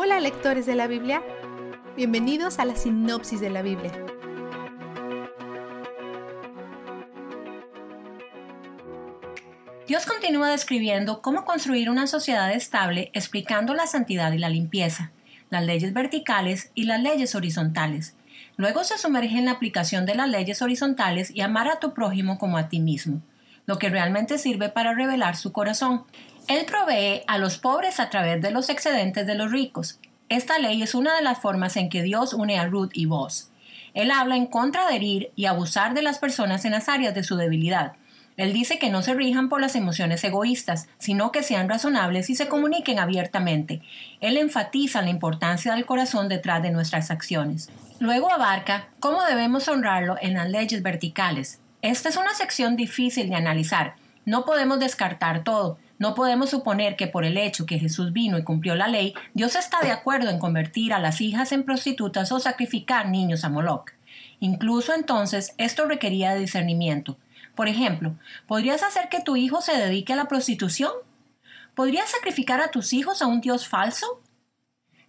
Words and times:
Hola 0.00 0.20
lectores 0.20 0.64
de 0.64 0.76
la 0.76 0.86
Biblia, 0.86 1.24
bienvenidos 1.96 2.60
a 2.60 2.64
la 2.64 2.76
sinopsis 2.76 3.40
de 3.40 3.50
la 3.50 3.62
Biblia. 3.62 3.90
Dios 9.88 10.06
continúa 10.06 10.50
describiendo 10.50 11.20
cómo 11.20 11.44
construir 11.44 11.90
una 11.90 12.06
sociedad 12.06 12.52
estable 12.52 13.10
explicando 13.12 13.74
la 13.74 13.88
santidad 13.88 14.30
y 14.30 14.38
la 14.38 14.48
limpieza, 14.48 15.10
las 15.50 15.64
leyes 15.64 15.92
verticales 15.92 16.70
y 16.76 16.84
las 16.84 17.02
leyes 17.02 17.34
horizontales. 17.34 18.14
Luego 18.56 18.84
se 18.84 18.98
sumerge 18.98 19.36
en 19.36 19.46
la 19.46 19.50
aplicación 19.50 20.06
de 20.06 20.14
las 20.14 20.28
leyes 20.28 20.62
horizontales 20.62 21.32
y 21.34 21.40
amar 21.40 21.66
a 21.66 21.80
tu 21.80 21.92
prójimo 21.92 22.38
como 22.38 22.56
a 22.56 22.68
ti 22.68 22.78
mismo, 22.78 23.20
lo 23.66 23.80
que 23.80 23.90
realmente 23.90 24.38
sirve 24.38 24.68
para 24.68 24.94
revelar 24.94 25.34
su 25.34 25.50
corazón. 25.50 26.04
Él 26.48 26.64
provee 26.64 27.24
a 27.26 27.36
los 27.36 27.58
pobres 27.58 28.00
a 28.00 28.08
través 28.08 28.40
de 28.40 28.50
los 28.50 28.70
excedentes 28.70 29.26
de 29.26 29.34
los 29.34 29.52
ricos. 29.52 30.00
Esta 30.30 30.58
ley 30.58 30.82
es 30.82 30.94
una 30.94 31.14
de 31.14 31.22
las 31.22 31.38
formas 31.38 31.76
en 31.76 31.90
que 31.90 32.02
Dios 32.02 32.32
une 32.32 32.58
a 32.58 32.66
Ruth 32.66 32.90
y 32.94 33.04
vos. 33.04 33.50
Él 33.92 34.10
habla 34.10 34.34
en 34.34 34.46
contra 34.46 34.88
de 34.88 34.96
herir 34.96 35.30
y 35.36 35.44
abusar 35.44 35.92
de 35.92 36.00
las 36.00 36.18
personas 36.18 36.64
en 36.64 36.70
las 36.70 36.88
áreas 36.88 37.14
de 37.14 37.22
su 37.22 37.36
debilidad. 37.36 37.92
Él 38.38 38.54
dice 38.54 38.78
que 38.78 38.88
no 38.88 39.02
se 39.02 39.12
rijan 39.12 39.50
por 39.50 39.60
las 39.60 39.76
emociones 39.76 40.24
egoístas, 40.24 40.88
sino 40.96 41.32
que 41.32 41.42
sean 41.42 41.68
razonables 41.68 42.30
y 42.30 42.34
se 42.34 42.48
comuniquen 42.48 42.98
abiertamente. 42.98 43.82
Él 44.20 44.38
enfatiza 44.38 45.02
la 45.02 45.10
importancia 45.10 45.74
del 45.74 45.84
corazón 45.84 46.30
detrás 46.30 46.62
de 46.62 46.70
nuestras 46.70 47.10
acciones. 47.10 47.68
Luego 47.98 48.32
abarca 48.32 48.88
cómo 49.00 49.22
debemos 49.24 49.68
honrarlo 49.68 50.16
en 50.22 50.32
las 50.32 50.48
leyes 50.48 50.82
verticales. 50.82 51.60
Esta 51.82 52.08
es 52.08 52.16
una 52.16 52.32
sección 52.32 52.74
difícil 52.74 53.28
de 53.28 53.34
analizar. 53.36 53.96
No 54.28 54.44
podemos 54.44 54.78
descartar 54.78 55.42
todo, 55.42 55.78
no 55.98 56.14
podemos 56.14 56.50
suponer 56.50 56.96
que 56.96 57.06
por 57.06 57.24
el 57.24 57.38
hecho 57.38 57.64
que 57.64 57.78
Jesús 57.78 58.12
vino 58.12 58.36
y 58.36 58.44
cumplió 58.44 58.74
la 58.74 58.86
ley, 58.86 59.14
Dios 59.32 59.56
está 59.56 59.80
de 59.80 59.90
acuerdo 59.90 60.28
en 60.28 60.38
convertir 60.38 60.92
a 60.92 60.98
las 60.98 61.22
hijas 61.22 61.50
en 61.50 61.62
prostitutas 61.62 62.30
o 62.30 62.38
sacrificar 62.38 63.08
niños 63.08 63.42
a 63.42 63.48
Moloch. 63.48 63.92
Incluso 64.38 64.92
entonces 64.92 65.54
esto 65.56 65.86
requería 65.86 66.34
discernimiento. 66.34 67.16
Por 67.54 67.68
ejemplo, 67.68 68.16
¿podrías 68.46 68.82
hacer 68.82 69.08
que 69.08 69.22
tu 69.22 69.34
hijo 69.36 69.62
se 69.62 69.78
dedique 69.78 70.12
a 70.12 70.16
la 70.16 70.28
prostitución? 70.28 70.92
¿Podrías 71.74 72.10
sacrificar 72.10 72.60
a 72.60 72.70
tus 72.70 72.92
hijos 72.92 73.22
a 73.22 73.26
un 73.26 73.40
Dios 73.40 73.66
falso? 73.66 74.20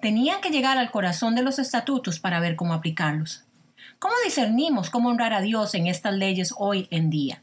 Tenían 0.00 0.40
que 0.40 0.48
llegar 0.48 0.78
al 0.78 0.90
corazón 0.90 1.34
de 1.34 1.42
los 1.42 1.58
estatutos 1.58 2.18
para 2.18 2.40
ver 2.40 2.56
cómo 2.56 2.72
aplicarlos. 2.72 3.44
¿Cómo 3.98 4.14
discernimos 4.24 4.88
cómo 4.88 5.10
honrar 5.10 5.34
a 5.34 5.42
Dios 5.42 5.74
en 5.74 5.86
estas 5.86 6.14
leyes 6.14 6.54
hoy 6.56 6.88
en 6.90 7.10
día? 7.10 7.41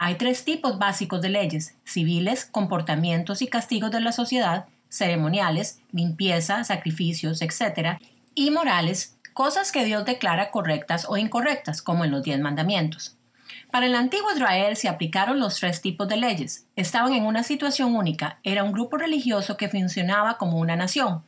Hay 0.00 0.14
tres 0.14 0.44
tipos 0.44 0.78
básicos 0.78 1.20
de 1.22 1.28
leyes, 1.28 1.74
civiles, 1.82 2.44
comportamientos 2.44 3.42
y 3.42 3.48
castigos 3.48 3.90
de 3.90 4.00
la 4.00 4.12
sociedad, 4.12 4.66
ceremoniales, 4.88 5.80
limpieza, 5.90 6.62
sacrificios, 6.62 7.42
etc., 7.42 7.98
y 8.32 8.52
morales, 8.52 9.18
cosas 9.32 9.72
que 9.72 9.84
Dios 9.84 10.04
declara 10.04 10.52
correctas 10.52 11.06
o 11.08 11.16
incorrectas, 11.16 11.82
como 11.82 12.04
en 12.04 12.12
los 12.12 12.22
diez 12.22 12.38
mandamientos. 12.38 13.16
Para 13.72 13.86
el 13.86 13.96
antiguo 13.96 14.30
Israel 14.32 14.76
se 14.76 14.88
aplicaron 14.88 15.40
los 15.40 15.56
tres 15.56 15.82
tipos 15.82 16.06
de 16.06 16.16
leyes. 16.16 16.68
Estaban 16.76 17.12
en 17.14 17.26
una 17.26 17.42
situación 17.42 17.96
única, 17.96 18.38
era 18.44 18.62
un 18.62 18.72
grupo 18.72 18.98
religioso 18.98 19.56
que 19.56 19.68
funcionaba 19.68 20.38
como 20.38 20.58
una 20.58 20.76
nación, 20.76 21.24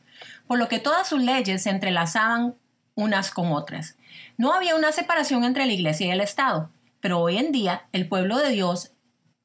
por 0.47 0.57
lo 0.57 0.69
que 0.69 0.79
todas 0.79 1.09
sus 1.09 1.21
leyes 1.21 1.63
se 1.63 1.71
entrelazaban 1.71 2.55
unas 2.95 3.31
con 3.31 3.51
otras. 3.51 3.97
No 4.37 4.53
había 4.53 4.77
una 4.77 4.93
separación 4.93 5.43
entre 5.43 5.65
la 5.65 5.73
iglesia 5.73 6.07
y 6.07 6.11
el 6.11 6.21
Estado 6.21 6.69
pero 7.01 7.19
hoy 7.19 7.37
en 7.37 7.51
día 7.51 7.83
el 7.91 8.07
pueblo 8.07 8.37
de 8.37 8.49
Dios 8.49 8.91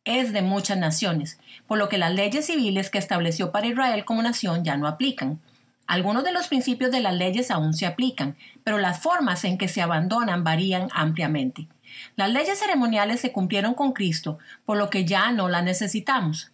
es 0.05 0.33
de 0.33 0.43
muchas 0.43 0.79
naciones, 0.79 1.39
por 1.67 1.79
lo 1.79 1.89
que 1.89 1.99
las 1.99 2.15
leyes 2.15 2.47
civiles 2.47 2.91
que 2.91 2.99
estableció 2.99 3.51
para 3.51 3.67
Israel 3.67 4.05
como 4.05 4.23
nación 4.23 4.65
ya 4.65 4.77
no 4.77 4.87
aplican. 4.87 5.41
Algunos 5.89 6.23
de 6.25 6.33
los 6.33 6.49
principios 6.49 6.93
de 6.93 7.01
las 7.01 7.15
leyes 7.15 7.51
aún 7.51 7.75
se 7.75 7.87
aplican, 7.87 8.37
pero 8.63 8.79
las 8.79 9.01
formas 9.01 9.45
en 9.45 9.59
que 9.59 9.69
se 9.69 9.83
abandonan 9.83 10.45
varían 10.45 10.89
ampliamente. 10.93 11.67
Las 12.15 12.31
leyes 12.31 12.59
ceremoniales 12.59 13.21
se 13.21 13.33
cumplieron 13.33 13.75
con 13.75 13.93
Cristo, 13.93 14.39
por 14.65 14.77
lo 14.77 14.91
que 14.91 15.05
ya 15.05 15.33
no 15.33 15.49
las 15.49 15.65
necesitamos. 15.65 16.53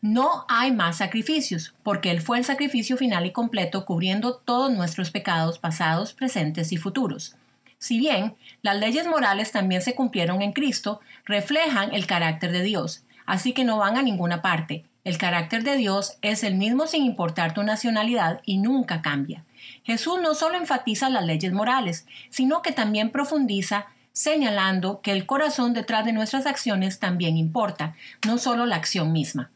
No 0.00 0.46
hay 0.48 0.72
más 0.72 0.96
sacrificios, 0.96 1.74
porque 1.82 2.10
Él 2.10 2.20
fue 2.20 2.38
el 2.38 2.44
sacrificio 2.44 2.96
final 2.96 3.24
y 3.24 3.30
completo 3.30 3.84
cubriendo 3.84 4.34
todos 4.34 4.72
nuestros 4.72 5.10
pecados 5.10 5.58
pasados, 5.58 6.12
presentes 6.12 6.72
y 6.72 6.76
futuros. 6.76 7.36
Si 7.82 7.98
bien 7.98 8.36
las 8.62 8.76
leyes 8.76 9.08
morales 9.08 9.50
también 9.50 9.82
se 9.82 9.96
cumplieron 9.96 10.40
en 10.40 10.52
Cristo, 10.52 11.00
reflejan 11.24 11.92
el 11.92 12.06
carácter 12.06 12.52
de 12.52 12.62
Dios, 12.62 13.02
así 13.26 13.54
que 13.54 13.64
no 13.64 13.78
van 13.78 13.96
a 13.96 14.02
ninguna 14.02 14.40
parte. 14.40 14.84
El 15.02 15.18
carácter 15.18 15.64
de 15.64 15.74
Dios 15.74 16.16
es 16.22 16.44
el 16.44 16.54
mismo 16.54 16.86
sin 16.86 17.02
importar 17.02 17.54
tu 17.54 17.64
nacionalidad 17.64 18.40
y 18.46 18.58
nunca 18.58 19.02
cambia. 19.02 19.44
Jesús 19.82 20.20
no 20.22 20.36
solo 20.36 20.58
enfatiza 20.58 21.10
las 21.10 21.24
leyes 21.24 21.52
morales, 21.52 22.06
sino 22.30 22.62
que 22.62 22.70
también 22.70 23.10
profundiza 23.10 23.86
señalando 24.12 25.00
que 25.00 25.10
el 25.10 25.26
corazón 25.26 25.72
detrás 25.72 26.04
de 26.04 26.12
nuestras 26.12 26.46
acciones 26.46 27.00
también 27.00 27.36
importa, 27.36 27.96
no 28.24 28.38
solo 28.38 28.64
la 28.64 28.76
acción 28.76 29.10
misma. 29.10 29.50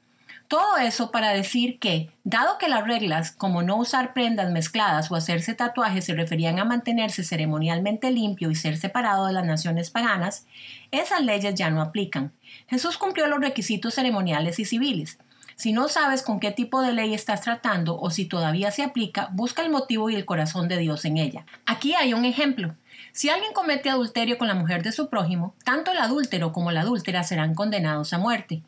Todo 0.48 0.76
eso 0.76 1.10
para 1.10 1.30
decir 1.30 1.80
que, 1.80 2.10
dado 2.22 2.56
que 2.58 2.68
las 2.68 2.86
reglas 2.86 3.32
como 3.32 3.62
no 3.62 3.76
usar 3.76 4.14
prendas 4.14 4.52
mezcladas 4.52 5.10
o 5.10 5.16
hacerse 5.16 5.54
tatuajes 5.54 6.04
se 6.04 6.14
referían 6.14 6.60
a 6.60 6.64
mantenerse 6.64 7.24
ceremonialmente 7.24 8.12
limpio 8.12 8.50
y 8.50 8.54
ser 8.54 8.76
separado 8.76 9.26
de 9.26 9.32
las 9.32 9.44
naciones 9.44 9.90
paganas, 9.90 10.46
esas 10.92 11.22
leyes 11.22 11.56
ya 11.56 11.70
no 11.70 11.82
aplican. 11.82 12.32
Jesús 12.68 12.96
cumplió 12.96 13.26
los 13.26 13.40
requisitos 13.40 13.94
ceremoniales 13.94 14.60
y 14.60 14.64
civiles. 14.64 15.18
Si 15.56 15.72
no 15.72 15.88
sabes 15.88 16.22
con 16.22 16.38
qué 16.38 16.52
tipo 16.52 16.80
de 16.80 16.92
ley 16.92 17.12
estás 17.12 17.40
tratando 17.40 17.98
o 17.98 18.10
si 18.10 18.26
todavía 18.26 18.70
se 18.70 18.84
aplica, 18.84 19.30
busca 19.32 19.62
el 19.62 19.70
motivo 19.70 20.10
y 20.10 20.14
el 20.14 20.26
corazón 20.26 20.68
de 20.68 20.76
Dios 20.76 21.04
en 21.06 21.16
ella. 21.16 21.44
Aquí 21.64 21.94
hay 21.94 22.14
un 22.14 22.24
ejemplo. 22.24 22.76
Si 23.12 23.30
alguien 23.30 23.52
comete 23.52 23.90
adulterio 23.90 24.38
con 24.38 24.46
la 24.46 24.54
mujer 24.54 24.84
de 24.84 24.92
su 24.92 25.08
prójimo, 25.08 25.56
tanto 25.64 25.90
el 25.90 25.98
adúltero 25.98 26.52
como 26.52 26.70
la 26.70 26.82
adúltera 26.82 27.24
serán 27.24 27.54
condenados 27.54 28.12
a 28.12 28.18
muerte. 28.18 28.62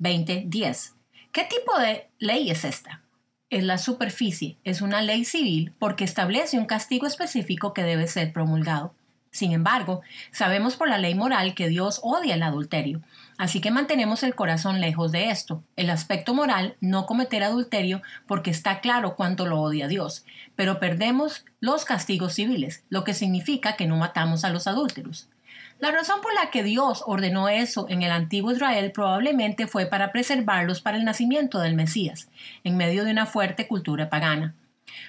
20.10 0.00 0.94
¿Qué 1.34 1.42
tipo 1.42 1.76
de 1.80 2.06
ley 2.20 2.48
es 2.48 2.64
esta? 2.64 3.02
Es 3.50 3.64
la 3.64 3.76
superficie, 3.78 4.56
es 4.62 4.80
una 4.82 5.02
ley 5.02 5.24
civil 5.24 5.74
porque 5.80 6.04
establece 6.04 6.60
un 6.60 6.66
castigo 6.66 7.08
específico 7.08 7.74
que 7.74 7.82
debe 7.82 8.06
ser 8.06 8.32
promulgado. 8.32 8.94
Sin 9.32 9.50
embargo, 9.50 10.02
sabemos 10.30 10.76
por 10.76 10.88
la 10.88 10.96
ley 10.96 11.16
moral 11.16 11.56
que 11.56 11.66
Dios 11.66 11.98
odia 12.04 12.36
el 12.36 12.44
adulterio, 12.44 13.02
así 13.36 13.60
que 13.60 13.72
mantenemos 13.72 14.22
el 14.22 14.36
corazón 14.36 14.80
lejos 14.80 15.10
de 15.10 15.30
esto. 15.30 15.64
El 15.74 15.90
aspecto 15.90 16.34
moral, 16.34 16.76
no 16.80 17.04
cometer 17.04 17.42
adulterio 17.42 18.00
porque 18.28 18.52
está 18.52 18.78
claro 18.78 19.16
cuánto 19.16 19.44
lo 19.44 19.60
odia 19.60 19.88
Dios, 19.88 20.24
pero 20.54 20.78
perdemos 20.78 21.44
los 21.58 21.84
castigos 21.84 22.34
civiles, 22.34 22.84
lo 22.90 23.02
que 23.02 23.12
significa 23.12 23.74
que 23.74 23.88
no 23.88 23.96
matamos 23.96 24.44
a 24.44 24.50
los 24.50 24.68
adúlteros. 24.68 25.28
La 25.80 25.90
razón 25.90 26.20
por 26.22 26.32
la 26.34 26.50
que 26.50 26.62
Dios 26.62 27.02
ordenó 27.06 27.48
eso 27.48 27.86
en 27.88 28.02
el 28.02 28.12
antiguo 28.12 28.52
Israel 28.52 28.92
probablemente 28.92 29.66
fue 29.66 29.86
para 29.86 30.12
preservarlos 30.12 30.80
para 30.80 30.96
el 30.96 31.04
nacimiento 31.04 31.60
del 31.60 31.74
Mesías, 31.74 32.28
en 32.62 32.76
medio 32.76 33.04
de 33.04 33.10
una 33.10 33.26
fuerte 33.26 33.66
cultura 33.66 34.08
pagana. 34.08 34.54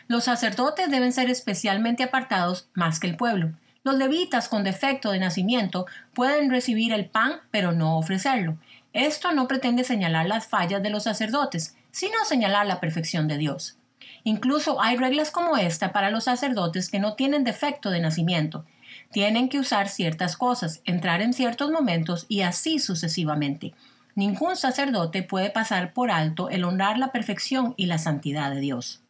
Los 0.07 0.25
sacerdotes 0.25 0.89
deben 0.89 1.13
ser 1.13 1.29
especialmente 1.29 2.03
apartados 2.03 2.67
más 2.73 2.99
que 2.99 3.07
el 3.07 3.15
pueblo. 3.15 3.51
Los 3.83 3.95
levitas 3.95 4.49
con 4.49 4.63
defecto 4.63 5.11
de 5.11 5.19
nacimiento 5.19 5.85
pueden 6.13 6.49
recibir 6.49 6.91
el 6.91 7.05
pan 7.05 7.41
pero 7.51 7.71
no 7.71 7.97
ofrecerlo. 7.97 8.57
Esto 8.93 9.31
no 9.31 9.47
pretende 9.47 9.83
señalar 9.83 10.25
las 10.25 10.47
fallas 10.47 10.81
de 10.81 10.89
los 10.89 11.03
sacerdotes, 11.03 11.75
sino 11.91 12.25
señalar 12.25 12.65
la 12.65 12.79
perfección 12.79 13.27
de 13.27 13.37
Dios. 13.37 13.77
Incluso 14.23 14.81
hay 14.81 14.97
reglas 14.97 15.29
como 15.29 15.55
esta 15.57 15.91
para 15.93 16.09
los 16.09 16.23
sacerdotes 16.23 16.89
que 16.89 16.99
no 16.99 17.13
tienen 17.13 17.43
defecto 17.43 17.91
de 17.91 17.99
nacimiento, 17.99 18.65
tienen 19.11 19.50
que 19.50 19.59
usar 19.59 19.89
ciertas 19.89 20.38
cosas, 20.38 20.81
entrar 20.85 21.22
en 21.22 21.33
ciertos 21.33 21.72
momentos 21.72 22.25
y 22.28 22.41
así 22.41 22.79
sucesivamente. 22.79 23.73
Ningún 24.16 24.56
sacerdote 24.56 25.23
puede 25.23 25.50
pasar 25.50 25.94
por 25.94 26.11
alto 26.11 26.50
el 26.50 26.63
honrar 26.63 26.97
la 26.97 27.11
perfección 27.11 27.73
y 27.78 27.85
la 27.88 27.97
santidad 27.97 28.51
de 28.51 28.61
Dios. 28.61 29.01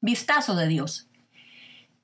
Vistazo 0.00 0.54
de 0.54 0.68
Dios. 0.68 1.08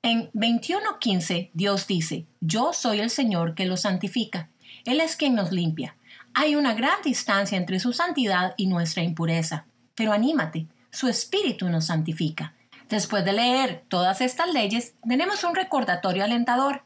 En 0.01 0.31
21.15 0.31 1.49
Dios 1.53 1.87
dice, 1.87 2.25
Yo 2.39 2.71
soy 2.73 2.99
el 2.99 3.09
Señor 3.09 3.55
que 3.55 3.65
los 3.65 3.81
santifica. 3.81 4.49
Él 4.85 5.01
es 5.01 5.15
quien 5.15 5.35
nos 5.35 5.51
limpia. 5.51 5.95
Hay 6.33 6.55
una 6.55 6.73
gran 6.73 7.01
distancia 7.03 7.57
entre 7.57 7.79
su 7.79 7.91
santidad 7.91 8.53
y 8.55 8.67
nuestra 8.67 9.03
impureza. 9.03 9.65
Pero 9.95 10.13
anímate, 10.13 10.67
su 10.91 11.07
Espíritu 11.07 11.69
nos 11.69 11.87
santifica. 11.87 12.53
Después 12.89 13.23
de 13.23 13.33
leer 13.33 13.83
todas 13.87 14.19
estas 14.19 14.51
leyes, 14.51 14.95
tenemos 15.07 15.43
un 15.43 15.53
recordatorio 15.53 16.23
alentador. 16.23 16.81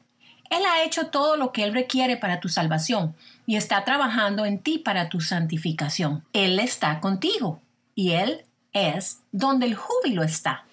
Él 0.49 0.61
ha 0.69 0.83
hecho 0.83 1.07
todo 1.07 1.37
lo 1.37 1.53
que 1.53 1.63
Él 1.63 1.73
requiere 1.73 2.17
para 2.17 2.41
tu 2.41 2.49
salvación 2.49 3.15
y 3.45 3.55
está 3.55 3.85
trabajando 3.85 4.45
en 4.45 4.59
ti 4.59 4.77
para 4.77 5.07
tu 5.07 5.21
santificación. 5.21 6.25
Él 6.33 6.59
está 6.59 6.99
contigo 6.99 7.61
y 7.95 8.11
Él 8.11 8.43
es 8.73 9.21
donde 9.31 9.65
el 9.65 9.75
júbilo 9.75 10.23
está. 10.23 10.65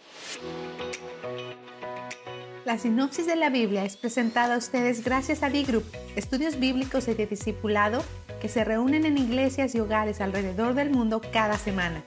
La 2.65 2.79
sinopsis 2.79 3.27
de 3.27 3.37
la 3.37 3.51
Biblia 3.51 3.85
es 3.85 3.97
presentada 3.97 4.57
a 4.57 4.59
ustedes 4.59 5.05
gracias 5.05 5.43
a 5.43 5.49
D-Group, 5.49 5.85
estudios 6.17 6.59
bíblicos 6.59 7.09
y 7.09 7.15
de 7.15 7.27
discipulado 7.27 8.05
que 8.41 8.49
se 8.49 8.65
reúnen 8.65 9.07
en 9.07 9.17
iglesias 9.17 9.75
y 9.75 9.81
hogares 9.81 10.21
alrededor 10.21 10.75
del 10.75 10.91
mundo 10.91 11.21
cada 11.33 11.57
semana. 11.57 12.03